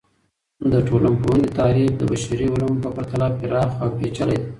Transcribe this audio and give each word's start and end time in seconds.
د 0.71 0.73
ټولنپوهنې 0.87 1.47
تعریف 1.57 1.91
د 1.97 2.01
بشري 2.11 2.47
علومو 2.53 2.81
په 2.83 2.89
پرتله 2.95 3.27
پراخه 3.39 3.77
او 3.83 3.89
پیچلي 3.97 4.37
دی. 4.41 4.47